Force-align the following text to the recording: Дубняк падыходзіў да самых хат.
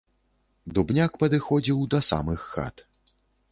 Дубняк 0.77 1.11
падыходзіў 1.25 1.85
да 1.93 1.99
самых 2.09 2.49
хат. 2.57 2.75